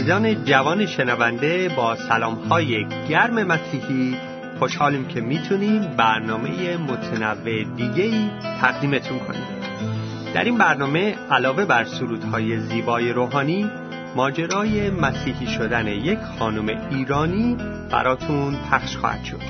[0.00, 4.16] عزیزان جوان شنونده با سلام های گرم مسیحی
[4.58, 9.42] خوشحالیم که می‌تونیم برنامه متنوع دیگه تقدیمتون کنیم.
[10.34, 13.70] در این برنامه علاوه بر سرودهای زیبای روحانی
[14.16, 17.56] ماجرای مسیحی شدن یک خانم ایرانی
[17.90, 19.40] براتون پخش خواهد شد.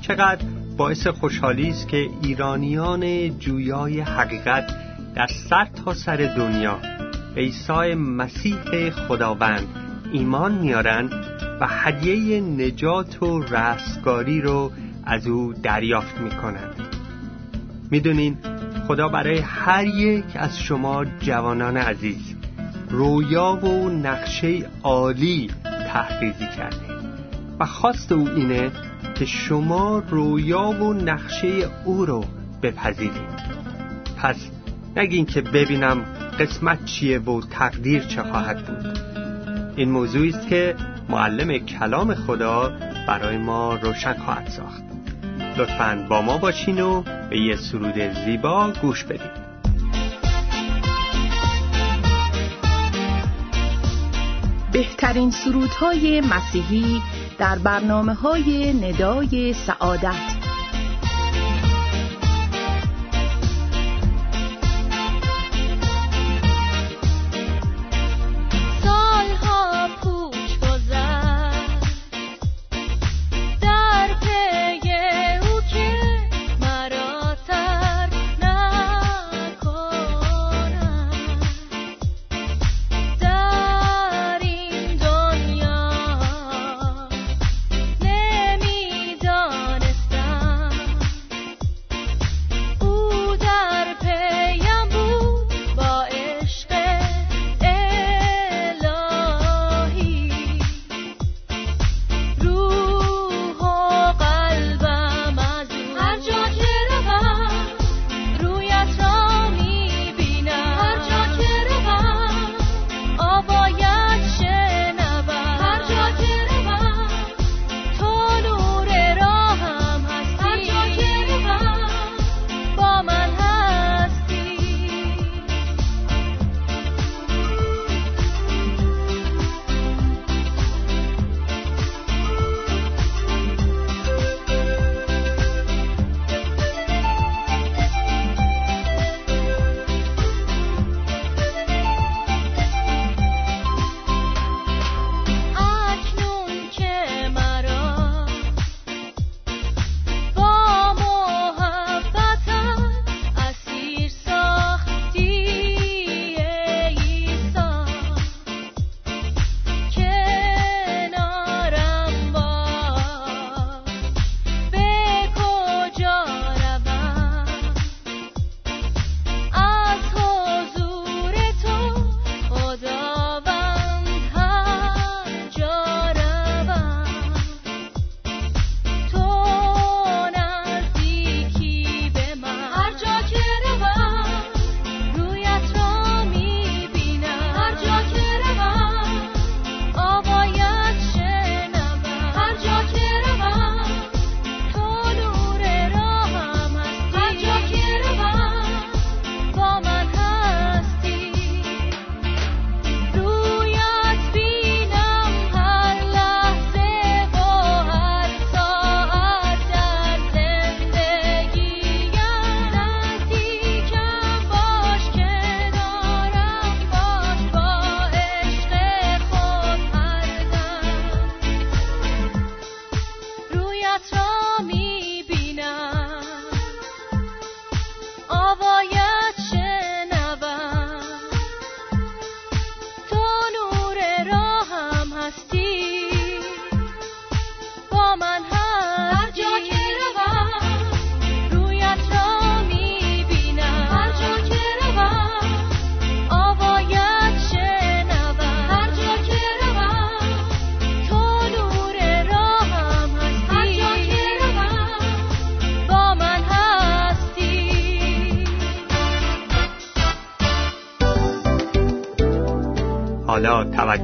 [0.00, 0.44] چقدر
[0.76, 4.76] باعث خوشحالی است که ایرانیان جویای حقیقت
[5.14, 6.78] در سر تا سر دنیا
[7.36, 9.66] عیسی مسیح خداوند
[10.12, 11.10] ایمان میارن
[11.60, 14.72] و هدیه نجات و رستگاری رو
[15.04, 16.74] از او دریافت می‌کنند.
[17.90, 18.38] می‌دونین
[18.86, 22.34] خدا برای هر یک از شما جوانان عزیز
[22.90, 27.00] رویا و نقشه عالی تحریزی کرده.
[27.60, 28.70] و خواست او اینه
[29.14, 32.24] که شما رویا و نقشه او رو
[32.62, 33.40] بپذیرید.
[34.16, 34.50] پس
[34.96, 36.04] نگین که ببینم
[36.38, 38.98] قسمت چیه و تقدیر چه خواهد بود.
[39.76, 40.76] این موضوعی است که
[41.08, 42.72] معلم کلام خدا
[43.08, 44.82] برای ما روشن خواهد ساخت.
[45.56, 49.50] لطفا با ما باشین و به یه سرود زیبا گوش بدید
[54.72, 57.02] بهترین سرودهای مسیحی
[57.38, 60.29] در برنامه های ندای سعادت.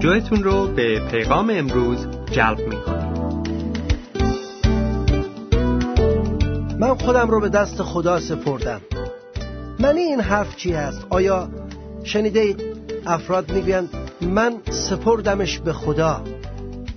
[0.07, 3.13] توجهتون رو به پیغام امروز جلب می‌کنیم
[6.79, 8.81] من خودم رو به دست خدا سپردم.
[9.79, 11.49] منی این حرف چی هست؟ آیا
[12.05, 12.63] شنیده اید؟
[13.07, 13.89] افراد می‌گویند
[14.21, 16.25] من سپردمش به خدا.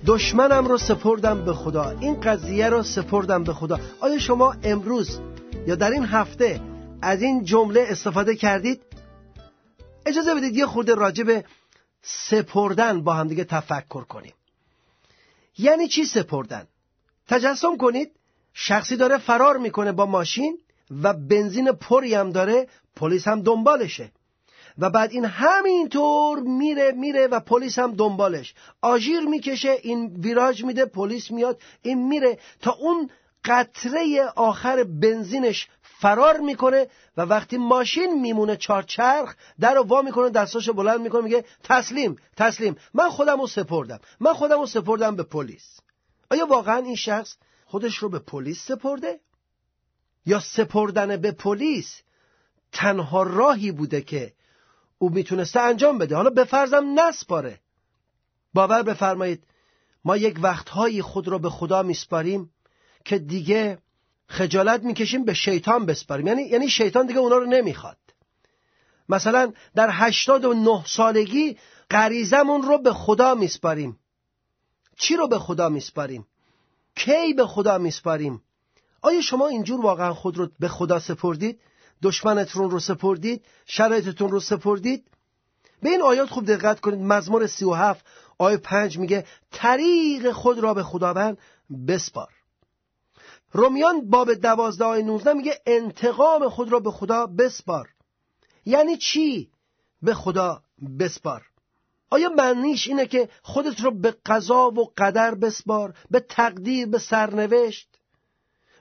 [0.06, 1.94] دشمنم رو سپردم به خدا.
[2.00, 3.78] این قضیه رو سپردم به خدا.
[4.00, 5.20] آیا شما امروز
[5.66, 6.60] یا در این هفته
[7.02, 8.80] از این جمله استفاده کردید؟
[10.06, 11.44] اجازه بدید یه خورده راجع به
[12.02, 14.34] سپردن با هم دیگه تفکر کنیم.
[15.58, 16.66] یعنی چی سپردن؟
[17.28, 18.10] تجسم کنید
[18.54, 20.58] شخصی داره فرار می‌کنه با ماشین
[21.02, 24.12] و بنزین پری هم داره پلیس هم دنبالشه.
[24.78, 28.54] و بعد این همینطور میره میره و پلیس هم دنبالش.
[28.82, 33.10] آژیر می‌کشه این ویراج میده پلیس میاد این میره تا اون
[33.44, 35.68] قطره آخر بنزینش
[36.00, 41.44] فرار می‌کنه و وقتی ماشین میمونه چارچرخ در رو وا می‌کنه دستاشو بلند می‌کنه میگه
[41.64, 42.76] تسلیم تسلیم.
[42.94, 44.00] من خودم رو سپردم.
[44.20, 45.80] من خودم رو سپردم به پلیس.
[46.30, 49.20] آیا واقعا این شخص خودش رو به پلیس سپرده؟
[50.26, 52.02] یا سپردن به پلیس
[52.72, 54.32] تنها راهی بوده که
[54.98, 57.60] او می‌تونسته انجام بده؟ حالا به فرضم نسپاره.
[58.54, 59.44] باور بفرمایید
[60.04, 62.50] ما یک وقتهایی خود را به خدا میسپاریم
[63.04, 63.78] که دیگه
[64.30, 66.26] خجالت می‌کشیم به شیطان بسپاریم.
[66.26, 67.96] یعنی یعنی شیطان دیگه اونا رو نمی‌خواد.
[69.08, 71.58] مثلا در هشتاد و نه سالگی
[71.90, 73.98] غریزمون رو به خدا میسپاریم.
[74.96, 76.26] چی رو به خدا میسپاریم؟
[76.96, 78.42] کی به خدا میسپاریم؟
[79.02, 81.60] آیا شما اینجور واقعا خود رو به خدا سپردید؟
[82.02, 85.04] دشمنتون رو سپردید؟ شرایطتون رو سپردید؟
[85.82, 87.00] به این آیات خوب دقت کنید.
[87.00, 88.04] مزمور سی و هفت
[88.38, 91.38] آیه پنج میگه طریق خود را به خداوند
[91.88, 92.39] بسپار.
[93.52, 97.88] رومیان باب دوازده آیه نوزده میگه انتقام خود را به خدا بسپار.
[98.64, 99.50] یعنی چی
[100.02, 100.62] به خدا
[100.98, 101.42] بسپار؟
[102.10, 107.88] آیا معنیش اینه که خودت رو به قضا و قدر بسپار به تقدیر به سرنوشت؟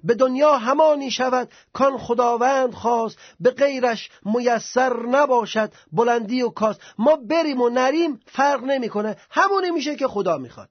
[0.03, 6.81] به دنیا همانی شود کان خداوند خواست به غیرش میسر نباشد بلندی و کاست.
[6.97, 9.17] ما بریم و نریم فرق نمی‌کنه.
[9.29, 10.69] همونی میشه که خدا می‌خواد.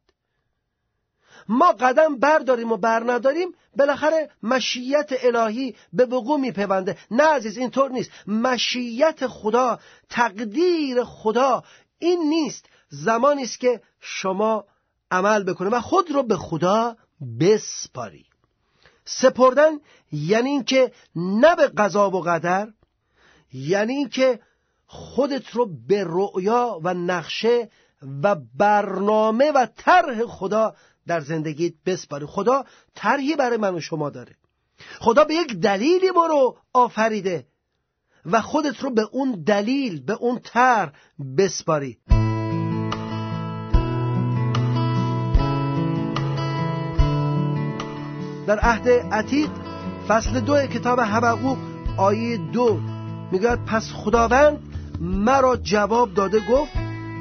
[1.49, 6.97] ما قدم برداریم و بر نداریم بالاخره مشیت الهی به وقوع میپیونده.
[7.11, 8.11] نه عزیز اینطور نیست.
[8.27, 9.79] مشیت خدا
[10.09, 11.63] تقدیر خدا
[11.99, 12.67] این نیست.
[12.89, 14.65] زمانی است که شما
[15.11, 16.97] عمل بکنه و خود رو به خدا
[17.41, 18.25] بسپاری.
[19.05, 19.73] سپردن
[20.13, 22.69] یعنی اینکه نه به قضا و قدر
[23.53, 24.41] یعنی اینکه
[24.87, 27.71] خودت رو به رؤیا و نقشه
[28.23, 30.75] و برنامه و طرح خدا
[31.09, 32.65] در زندگیت بسپاری خدا
[32.95, 34.37] طرحی برای من و شما داره.
[35.01, 37.47] خدا به یک دلیلی ما رو آفریده
[38.27, 40.93] و خودت رو به اون دلیل به اون طرح
[41.39, 41.99] بسپاری.
[48.47, 49.51] در عهد عتیق
[50.09, 51.59] فصل دو کتاب حبقوق
[51.97, 52.81] آیه دو
[53.33, 54.59] میگه پس خداوند
[55.01, 56.73] مرا جواب داده گفت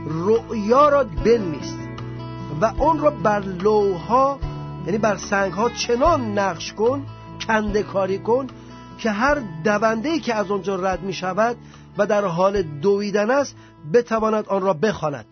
[0.05, 1.86] رؤیا را بنویس.
[2.61, 4.39] و اون را بر لوها
[4.85, 7.05] یعنی بر سنگ ها چنان نقش کن
[7.47, 8.47] کنده کاری کن
[8.97, 11.57] که هر دونده که از آنجا رد می شود
[11.97, 13.55] و در حال دویدن است
[13.93, 15.25] بتواند آن را بخواند.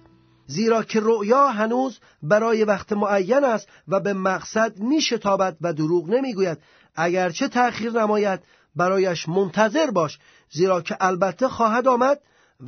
[0.47, 6.09] زیرا که رؤیا هنوز برای وقت معین است و به مقصد می شتابد و دروغ
[6.09, 6.57] نمی‌گوید.
[6.95, 8.39] اگرچه تأخیر نماید
[8.75, 10.19] برایش منتظر باش
[10.51, 12.19] زیرا که البته خواهد آمد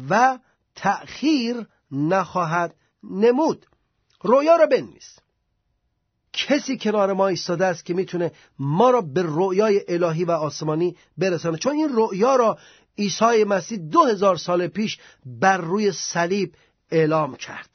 [0.10, 0.38] و
[0.76, 3.66] تأخیر نخواهد نمود.
[4.22, 5.20] رویا را بنویس.
[6.34, 11.58] کسی کنار ما ایستاده است که می‌تونه ما را به رویای الهی و آسمانی برسانه.
[11.58, 12.58] چون این رویا را
[12.98, 16.54] عیسی مسیح دو هزار سال پیش بر روی صلیب
[16.92, 17.70] اعلام کرد.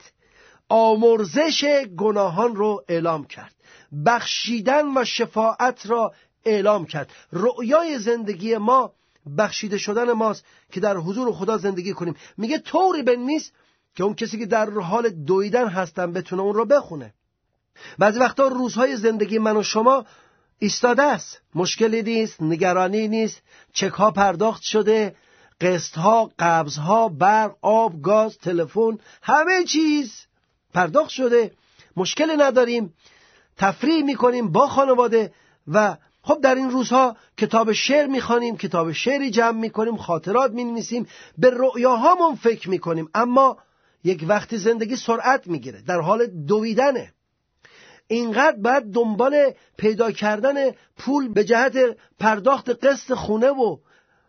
[0.68, 1.64] آمرزش
[1.96, 3.54] گناهان رو اعلام کرد.
[4.06, 7.10] بخشیدن و شفاعت را اعلام کرد.
[7.32, 8.92] رؤیای زندگی ما
[9.38, 12.16] بخشیده شدن ماست که در حضور خدا زندگی کنیم.
[12.36, 13.50] میگه طوری بنویس
[13.94, 17.14] که اون کسی که در حال دویدن هستن بتونه اون رو بخونه.
[17.98, 20.04] بعضی وقتا روزهای زندگی من و شما
[20.58, 21.40] ایستاده است.
[21.54, 25.16] مشکلی نیست نگرانی نیست چک ها پرداخت شده
[25.60, 30.26] قسط ها قبض ها برق آب گاز تلفن همه چیز
[30.74, 31.52] پرداخت شده.
[31.96, 32.94] مشکلی نداریم.
[33.56, 35.32] تفریح می‌کنیم با خانواده
[35.68, 41.06] و خب در این روزها کتاب شعر می‌خوانیم کتاب شعری جمع می‌کنیم خاطرات می‌نویسیم
[41.38, 43.08] به رؤیاهامون فکر می‌کنیم.
[43.14, 43.58] اما
[44.04, 47.12] یک وقتی زندگی سرعت می‌گیره در حال دویدنه.
[48.06, 50.54] اینقدر باید دنبال پیدا کردن
[50.96, 51.76] پول به جهت
[52.18, 53.76] پرداخت قسط خونه و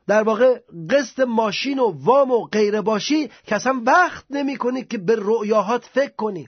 [0.07, 4.97] در واقع قسط ماشین و وام و غیره باشی که اصلا وقت نمی کنی که
[4.97, 6.47] به رؤیاهات فکر کنی.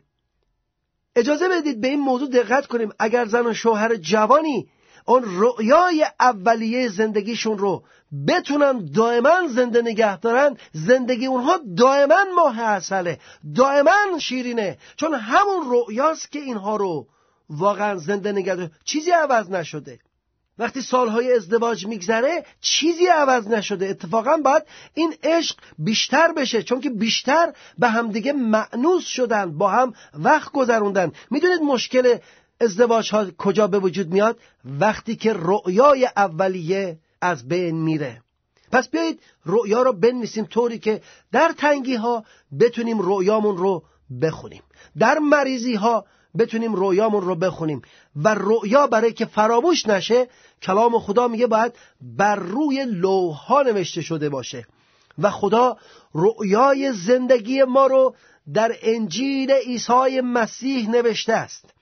[1.15, 2.89] اجازه بدید به این موضوع دقت کنیم.
[3.00, 4.70] اگر زن و شوهر جوانی
[5.06, 7.84] اون رؤیای اولیه زندگیشون رو
[8.28, 13.20] بتونن دائما زنده نگه دارن زندگی اونها دائما ماه اصله
[13.56, 14.78] دائما شیرینه.
[14.96, 17.08] چون همون رؤیاست که اینها رو
[17.50, 20.00] واقعا زنده نگه داره چیزی عوض نشده.
[20.58, 23.86] وقتی سالهای ازدواج میگذره چیزی عوض نشده.
[23.86, 29.94] اتفاقا باید این عشق بیشتر بشه چون که بیشتر به همدیگه معنوس شدن با هم
[30.14, 31.12] وقت گذروندن.
[31.32, 32.18] می‌دونید مشکل
[32.62, 38.22] ازدواج ها کجا به وجود میاد؟ وقتی که رؤیای اولیه از بین میره.
[38.72, 42.24] پس بیایید رؤیا رو بنویسیم طوری که در تنگی ها
[42.60, 43.84] بتونیم رؤیامون رو
[44.22, 44.64] بخونیم.
[44.98, 46.06] در مریضی ها
[46.38, 47.82] بتونیم رویامون رو بخونیم.
[48.16, 50.28] و رؤیا برای که فراموش نشه
[50.62, 54.66] کلام خدا میگه باید بر روی لوها نوشته شده باشه.
[55.20, 55.78] و خدا
[56.14, 58.16] رؤیای زندگی ما رو
[58.54, 61.75] در انجیل عیسی مسیح نوشته است.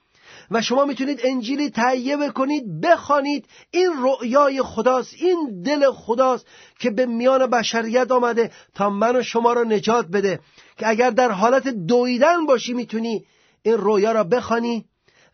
[0.53, 3.45] و شما می‌تونید انجیلی تهیه بکنید بخوانید.
[3.71, 6.47] این رؤیای خداست این دل خداست
[6.79, 10.39] که به میان بشریت آمده تا من و شما رو نجات بده.
[10.77, 13.25] که اگر در حالت دویدن باشی می‌تونی
[13.63, 14.85] این رویا را بخوانی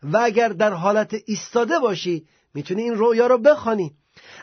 [0.02, 2.24] و اگر در حالت ایستاده باشی
[2.54, 3.92] می‌تونی این رویا را بخوانی.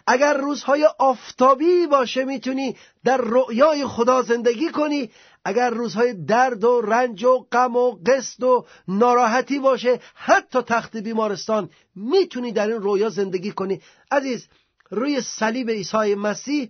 [0.08, 5.10] اگر روزهای آفتابی باشه می‌تونی در رؤیای خدا زندگی کنی.
[5.48, 11.70] اگر روزهای درد و رنج و غم و قصد و ناراحتی باشه حتی تخت بیمارستان
[11.96, 13.82] می‌تونی در این رویا زندگی کنی.
[14.12, 14.48] عزیز
[14.90, 16.70] روی صلیب عیسی مسیح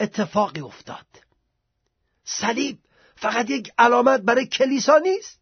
[0.00, 1.06] اتفاقی افتاد.
[2.24, 2.78] صلیب
[3.16, 5.38] فقط یک علامت برای کلیسا نیست.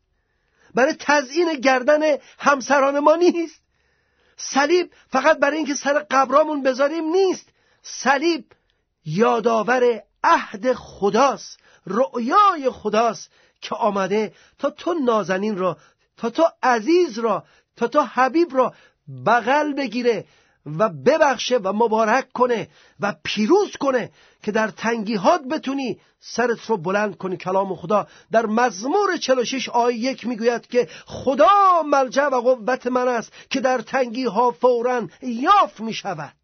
[0.75, 2.00] برای تزیین گردن
[2.38, 3.61] همسران ما نیست.
[4.37, 7.49] صلیب فقط برای اینکه سر قبرامون بذاریم نیست.
[7.82, 8.44] صلیب
[9.04, 15.76] یادآور عهد خداست رؤیای خداست که آمده تا تو نازنین را
[16.16, 17.44] تا تو عزیز را
[17.76, 18.75] تا تو حبیب را
[19.26, 20.25] بغل بگیره
[20.66, 22.68] و ببخشه و مبارک کنه
[23.00, 24.10] و پیروز کنه
[24.42, 27.37] که در تنگیهات بتونی سرت رو بلند کنی.
[27.37, 33.32] کلام خدا در مزمور 46 آیه یک می‌گوید که خدا ملجع و قوت من است
[33.50, 36.37] که در تنگی ها فورا یاف می شود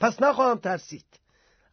[0.00, 1.21] پس نخواهم ترسید.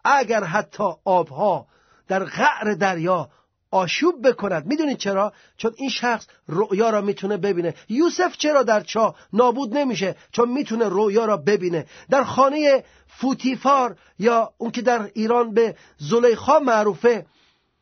[0.03, 1.67] اگر حتی آبها
[2.07, 3.29] در غعر دریا
[3.71, 7.73] آشوب بکند می‌دونید چرا؟ چون این شخص رؤیا را می‌تونه ببینه.
[7.89, 11.85] یوسف چرا در چاه نابود نمیشه؟ چون می‌تونه رؤیا را ببینه.
[12.09, 17.25] در خانه فوتیفار یا اون که در ایران به زلیخا معروفه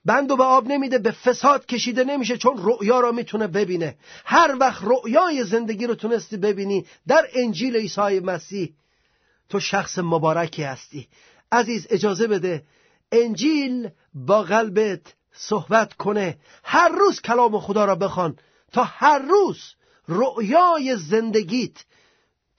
[0.06, 3.96] بند و به آب نمیده به فساد کشیده نمیشه چون رؤیا را می‌تونه ببینه.
[4.26, 8.74] هر وقت رؤیای زندگی رو تونستی ببینی در انجیل عیسی مسیح
[9.50, 11.08] تو شخص مبارکی هستی.
[11.51, 12.63] عزیز اجازه بده
[13.12, 16.38] انجیل با قلبت صحبت کنه.
[16.63, 18.38] هر روز کلام خدا را بخوان
[18.72, 19.74] تا هر روز
[20.08, 21.86] رؤیای زندگیت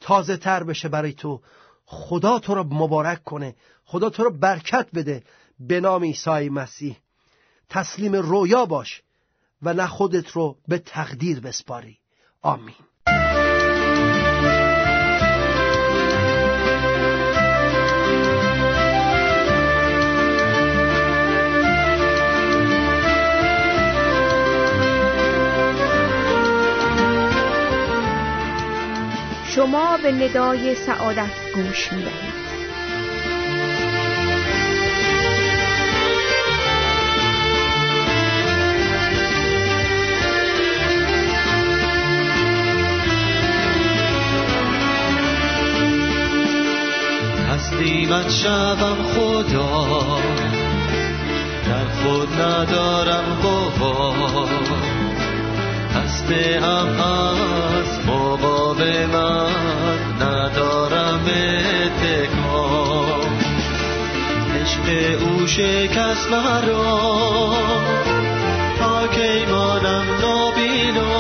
[0.01, 1.41] تازه تر بشه برای تو.
[1.87, 3.57] خدا تو را مبارک کنه.
[3.85, 5.23] خدا تو را برکت بده
[5.61, 6.97] به نام عیسی مسیح.
[7.69, 9.03] تسلیم رویا باش
[9.63, 11.99] و نه خودت رو به تقدیر بسپاری.
[12.43, 12.75] آمین.
[29.59, 32.49] شما به ندای سعادت گوش می دهید.
[47.49, 50.19] تسلیمت شوم خدا
[51.67, 54.88] در خود ندارم قوا
[56.29, 59.53] خسته ام از مقاومت
[60.23, 61.27] ندارم
[61.85, 63.39] اتکام
[64.63, 64.87] عشق
[65.23, 67.53] او شکست مرا.
[68.79, 71.13] تا کی مانم نابینا.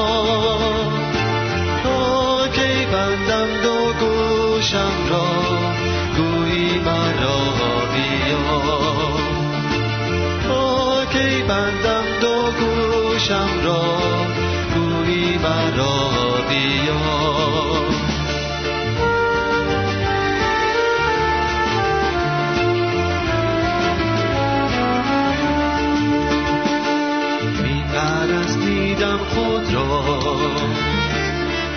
[1.82, 5.26] تا کی بندم دو گوشم را.
[6.16, 7.40] گویی مرا
[7.94, 8.52] بیا
[10.48, 14.47] تا کی بندم دو گوشم را.
[15.42, 16.10] مرا
[16.48, 17.28] بیا.
[27.62, 27.84] می
[28.64, 30.18] دیدم خود را.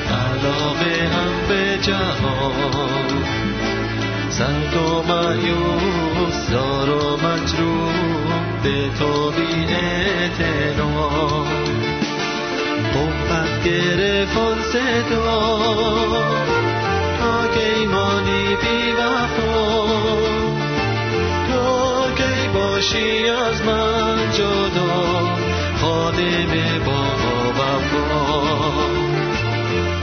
[0.09, 2.81] علاقه هم به جهان.
[4.29, 7.93] سرد و مایوس دار و مجروح
[8.63, 9.65] به تو بی
[13.31, 15.49] قوت گرفت صدا
[17.19, 19.85] تا کی مانی بی وفا.
[21.47, 24.91] تو کی باشی از من جدا.
[25.81, 26.53] خادم
[26.85, 27.01] با
[27.59, 28.23] وفا.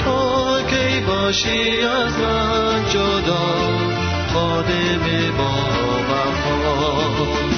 [0.05, 3.47] تو کی باشی از من جدا.
[4.35, 5.07] خادم
[5.39, 5.51] با
[6.09, 7.58] وفا.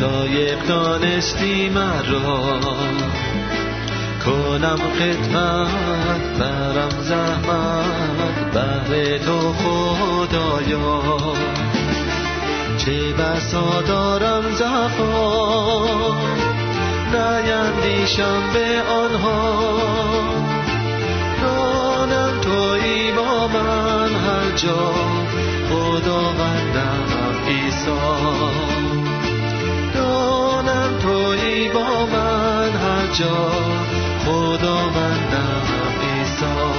[0.00, 2.50] لایق دانستی مرا
[4.24, 11.02] کنم خدمت برم زحمت بهر تو خدایا.
[12.78, 16.16] چه بسا دارم زفا
[17.12, 19.58] نیندیشم به آنها.
[21.42, 24.92] دانم توی با من هر جا
[25.70, 27.06] خداوندم
[27.46, 28.89] ایسا
[30.10, 33.50] دانم توی با من هر جا.
[34.24, 35.62] خداوندم
[36.02, 36.72] ایسا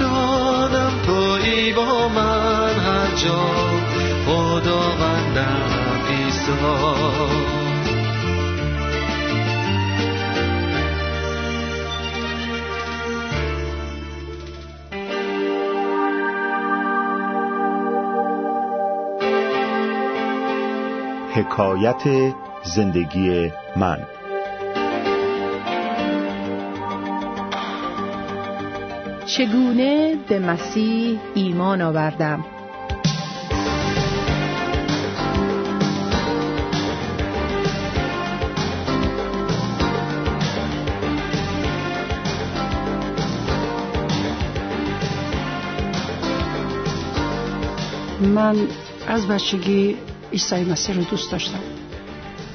[0.00, 3.40] دانم توی با من هر جا.
[4.26, 5.70] خداوندم
[6.08, 7.67] ایسا
[21.38, 23.98] حکایت زندگی من.
[29.26, 32.44] چگونه به مسیح ایمان آوردم؟
[48.20, 48.56] من
[49.08, 49.96] از بچگی
[50.32, 51.60] عیسی مسیح رو دوست داشتم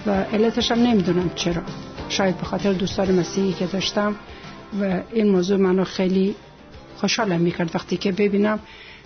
[0.05, 1.61] و علتش هم نمی‌دونم چرا
[2.09, 4.15] شاید به خاطر دوستان مسیحی که داشتم
[4.81, 6.35] و این موضوع منو خیلی
[6.95, 8.59] خوشحالم می‌کرد وقتی که ببینم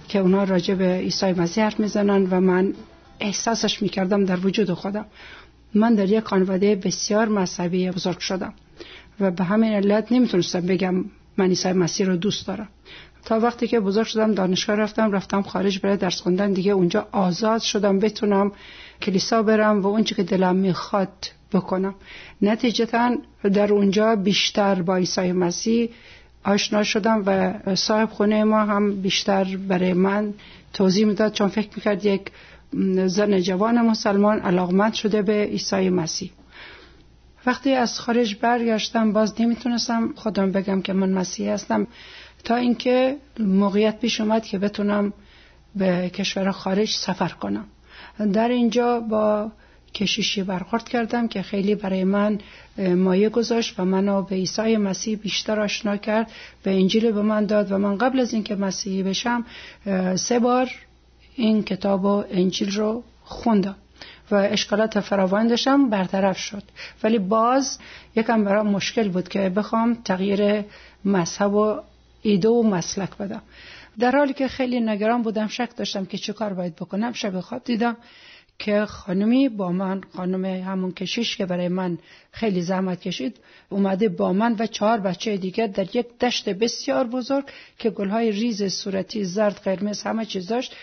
[0.08, 2.74] که اونا راجع به عیسی مسیح حرف می‌زنن و من
[3.20, 5.06] احساسش می‌کردم در وجود خودم
[5.74, 8.54] من در یک خانواده بسیار مذهبی بزرگ شدم
[9.20, 11.06] و به همین علت نمی‌تونستم بگم
[11.38, 12.70] من عیسی مسیح رو دوست دارم
[13.28, 16.54] تا وقتی که بزرگ شدم دانشگاه رفتم رفتم خارج برای درس خوندن.
[16.54, 18.52] دیگه اونجا آزاد شدم بتونم
[19.02, 21.96] کلیسا برم و اونچه که دلم می‌خواد بکنم.
[22.42, 23.16] نتیجتا
[23.54, 25.90] در اونجا بیشتر با عیسی مسیح
[26.44, 30.34] آشنا شدم و صاحب خونه ما هم بیشتر برای من
[30.74, 31.34] توضیح می‌داد.
[31.34, 32.32] چون فکر می‌کرد یک
[33.06, 36.32] زن جوان مسلمان علاقمند شده به عیسی مسیح.
[37.46, 41.88] وقتی از خارج برگشتم باز نمی‌تونستم خودم بگم که من مسیحی هستم.
[42.44, 45.14] تا اینکه موقعیت پیش اومد که بتونم
[45.76, 47.66] به کشور خارج سفر کنم.
[48.34, 49.52] در اینجا با
[49.94, 52.40] کشیشی برخورد کردم که خیلی برای من
[52.78, 56.32] مایه گذاشت و منو به عیسی مسیح بیشتر آشنا کرد
[56.64, 59.46] به انجیل به من داد و من قبل از اینکه مسیحی بشم
[60.16, 60.72] سه بار
[61.36, 63.76] این کتاب و انجیل رو خوندم
[64.32, 66.64] و اشکالات فراوان داشتم برطرف شد.
[67.04, 67.80] ولی باز
[68.16, 70.64] یکم برام مشکل بود که بخوام تغییر
[71.06, 71.80] مذهب و
[72.28, 73.42] ایده و مسلک بدم.
[74.00, 77.14] در حالی که خیلی نگران بودم شک داشتم که چه کار باید بکنم.
[77.14, 77.98] شب خواب دیدم
[78.60, 81.98] که خانمی با من خانم همون کشیش که برای من
[82.32, 87.46] خیلی زحمت کشید اومده با من و چهار بچه دیگر در یک دشت بسیار بزرگ
[87.78, 90.76] که گلهای ریز صورتی زرد قرمز همه چیز داشت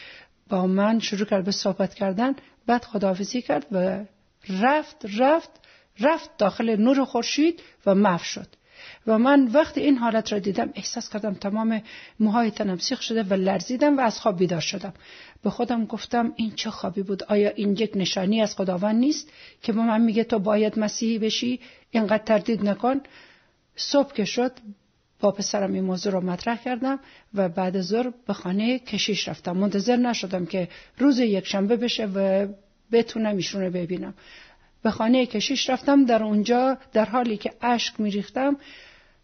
[0.49, 2.35] با من شروع کرد به صحبت کردن.
[2.67, 4.05] بعد خداحافظی کرد و
[4.49, 5.51] رفت رفت
[6.01, 8.47] رفت داخل نور خورشید و محو شد.
[9.07, 11.83] و من وقتی این حالت را دیدم احساس کردم تمام
[12.21, 14.95] موهای تنم سیخ شده و لرزیدم و از خواب بیدار شدم.
[15.43, 19.29] به خودم گفتم این چه خوابی بود؟ آیا این یک نشانی از خداوند نیست
[19.63, 23.01] که به من میگه تو باید مسیحی بشی؟ اینقدر تردید نکن.
[23.77, 24.53] صبح که شد
[25.21, 27.01] با پسرم این موضوع رو مطرح کردم
[27.35, 29.57] و بعد ظهر به خانه کشیش رفتم.
[29.57, 30.69] منتظر نشدم که
[30.99, 32.47] روز یک شنبه بشه و
[32.93, 34.15] بتونم ایشون رو ببینم.
[34.85, 36.05] به خانه کشیش رفتم.
[36.05, 38.57] در اونجا در حالی که اشک میریختم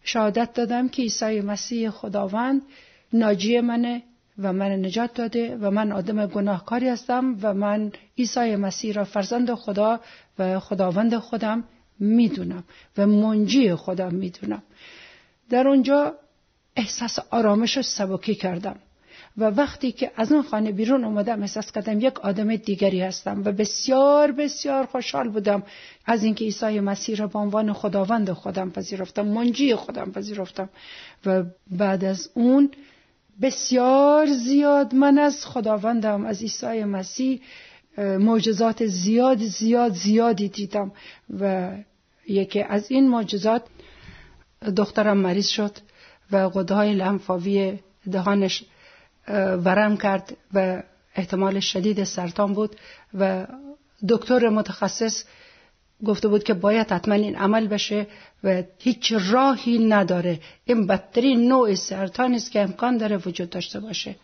[0.03, 2.61] شهادت دادم که عیسی مسیح خداوند
[3.13, 4.03] ناجی منه
[4.37, 9.53] و من نجات داده و من آدم گناهکاری هستم و من عیسی مسیح را فرزند
[9.53, 9.99] خدا
[10.39, 11.63] و خداوند خودم
[11.99, 12.63] می‌دونم
[12.97, 14.63] و منجی خودم می‌دونم.
[15.49, 16.15] در اونجا
[16.75, 18.75] احساس آرامش و سبکی کردم.
[19.37, 23.51] و وقتی که از اون خانه بیرون اومدم احساس کردم یک آدم دیگری هستم و
[23.51, 25.63] بسیار بسیار خوشحال بودم
[26.05, 30.69] از اینکه عیسی مسیح را به عنوان خداوند خودم پذیرفتم منجی خودم پذیرفتم.
[31.25, 32.71] و بعد از اون
[33.41, 37.41] بسیار زیاد من از خداوندم از عیسی مسیح
[37.97, 40.91] معجزات زیاد زیاد زیادی دیدم.
[41.39, 41.71] و
[42.27, 43.63] یکی از این معجزات
[44.77, 45.77] دخترم مریض شد
[46.31, 47.79] و قده های لنفاوی
[48.11, 48.63] دهانش
[49.27, 50.83] ورم کرد و
[51.15, 52.75] احتمال شدید سرطان بود
[53.13, 53.47] و
[54.09, 55.23] دکتر متخصص
[56.05, 58.07] گفته بود که باید حتما این عمل بشه
[58.43, 60.39] و هیچ راهی نداره.
[60.65, 64.15] این بدترین نوع سرطان است که امکان داره وجود داشته باشه.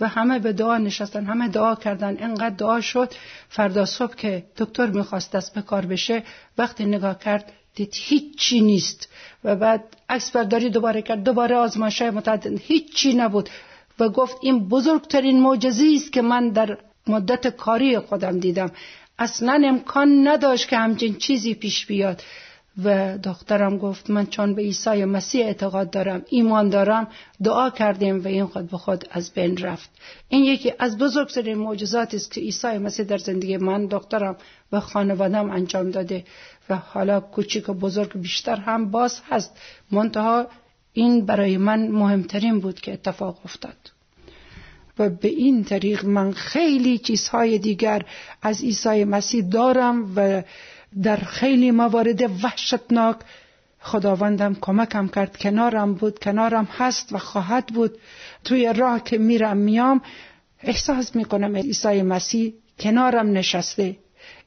[0.00, 2.16] و همه به دعا نشستن همه دعا کردن.
[2.20, 3.14] انقدر دعا شد
[3.48, 6.22] فردا صبح که دکتر می‌خواست دست به کار بشه
[6.58, 9.08] وقتی نگاه کرد دید هیچی نیست.
[9.44, 12.60] و بعد عکس برداری دوباره کرد دوباره آزمایش متعدد.
[12.60, 13.50] هیچی نبود.
[13.98, 18.70] و گفت این بزرگترین معجزه است که من در مدت کاری خودم دیدم.
[19.18, 22.22] اصلا امکان نداشت که همچین چیزی پیش بیاد.
[22.84, 27.08] و دخترم گفت من چون به عیسی مسیح اعتقاد دارم ایمان دارم
[27.42, 29.90] دعا کردیم و این خود به خود از بین رفت.
[30.28, 34.36] این یکی از بزرگترین معجزاتی است که عیسی مسیح در زندگی من دخترم
[34.72, 36.24] و خانوادم انجام داده.
[36.68, 39.58] و حالا کوچیک و بزرگ بیشتر هم باز هست.
[39.90, 40.46] منتها
[40.92, 43.92] این برای من مهمترین بود که اتفاق افتاد.
[44.98, 48.02] و به این طریق من خیلی چیزهای دیگر
[48.42, 50.42] از عیسی مسیح دارم و
[51.02, 53.16] در خیلی موارد وحشتناک
[53.80, 55.36] خداوندم کمکم کرد.
[55.36, 57.98] کنارم بود کنارم هست و خواهد بود.
[58.44, 60.02] توی راه که میرم میام
[60.62, 63.96] احساس می‌کنم عیسی مسیح کنارم نشسته.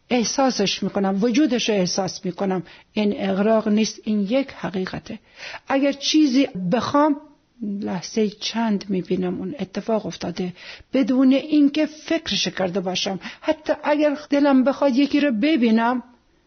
[0.10, 2.64] احساسش می‌کنم وجودش احساس می‌کنم.
[2.94, 5.20] این اغراق نیست این یک حقیقته.
[5.68, 7.18] اگر چیزی بخوام
[7.62, 10.54] لحظه چند می‌بینم اون اتفاق افتاده.
[10.94, 13.20] بدون اینکه فکرش کرده باشم.
[13.42, 16.04] حتی اگر دلم بخواد یکی رو ببینم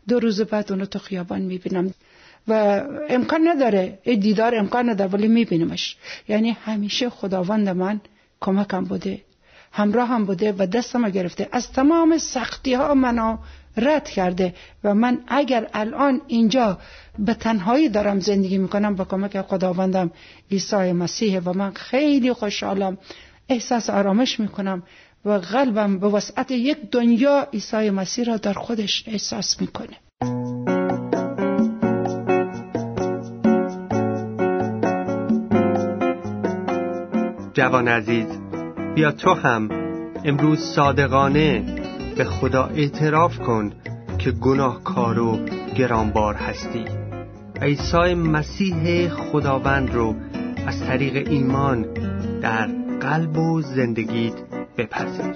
[0.09, 1.95] دو روز بعد اونو تو خیابان می‌بینم.
[2.49, 5.97] و امکان نداره دیدار امکان نداره ولی میبینمش.
[6.29, 8.01] یعنی همیشه خداوند من
[8.41, 9.21] کمکم بوده.
[9.73, 11.49] همراه هم بوده و دستم گرفته.
[11.53, 13.37] از تمام سختی ها منو
[13.77, 14.55] رد کرده
[14.85, 16.79] و من اگر الان اینجا
[17.19, 20.11] به تنهایی دارم زندگی می‌کنم با کمک خداوندم
[20.51, 22.99] عیسی مسیح و من خیلی خوشحالم.
[23.49, 24.83] احساس آرامش می‌کنم
[25.25, 29.97] و قلبم به وسعت یک دنیا عیسی مسیح را در خودش احساس می‌کنه.
[37.55, 38.48] جوان عزیز
[38.99, 39.69] بیا تو هم
[40.25, 41.63] امروز صادقانه
[42.17, 43.73] به خدا اعتراف کن
[44.19, 45.39] که گناهکار و
[45.77, 46.85] گرانبار هستی.
[47.63, 50.15] عیسی مسیح خداوند رو
[50.67, 51.87] از طریق ایمان
[52.43, 52.67] در
[53.01, 54.35] قلب و زندگیت
[54.79, 55.35] بپذیر.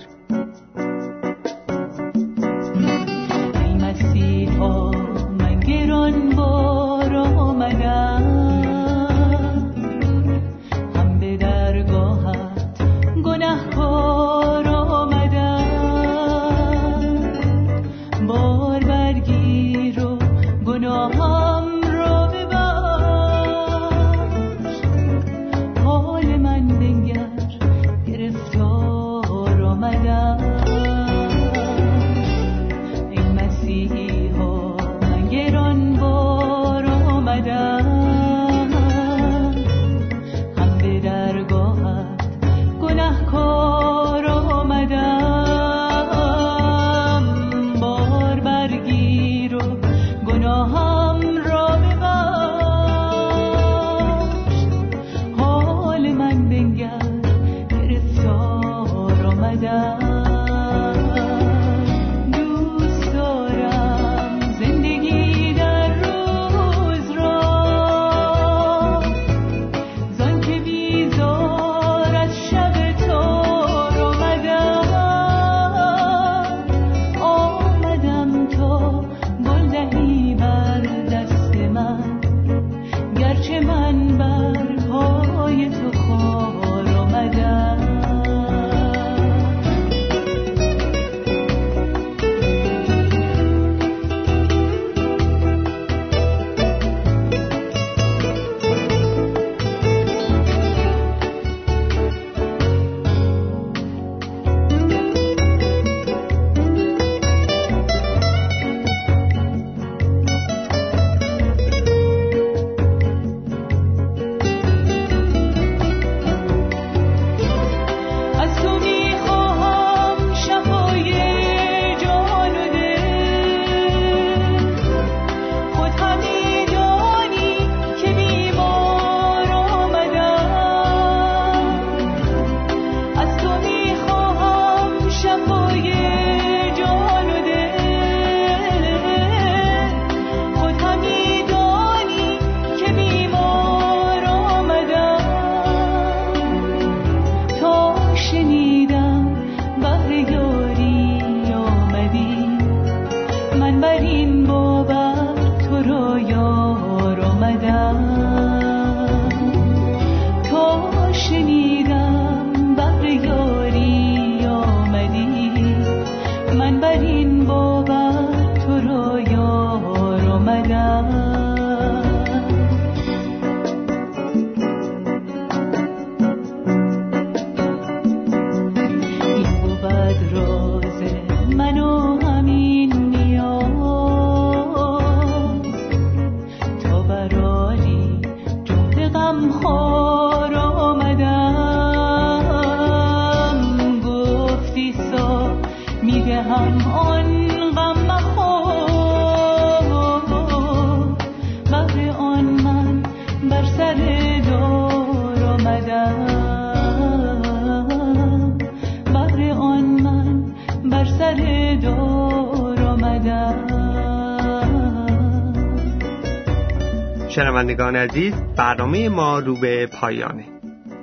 [217.63, 220.45] شنوندگان عزیز برنامه ما رو به پایانه.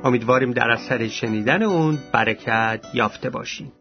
[0.04, 3.72] امیدواریم در اثر شنیدن اون برکت یافته باشیم